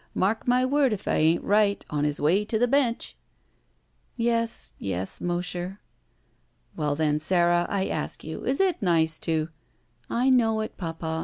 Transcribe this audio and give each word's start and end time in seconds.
Mark 0.15 0.47
my 0.47 0.65
word 0.65 0.93
if 0.93 1.07
I 1.07 1.17
ain't 1.17 1.43
right, 1.43 1.85
cm 1.91 2.05
his 2.05 2.19
way 2.19 2.43
to 2.45 2.57
the 2.57 2.67
bench!'* 2.67 3.15
*'Yes, 4.17 4.73
yes, 4.79 5.21
Mosher." 5.21 5.79
"Well 6.75 6.95
then, 6.95 7.19
Sara, 7.19 7.67
I 7.69 7.87
ask 7.87 8.23
you, 8.23 8.43
is 8.43 8.59
it 8.59 8.81
nice 8.81 9.19
to—" 9.19 9.49
*'I 10.09 10.31
know 10.31 10.61
it, 10.61 10.75
Papa. 10.75 11.19